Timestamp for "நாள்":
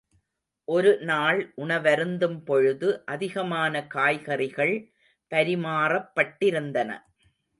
1.01-1.53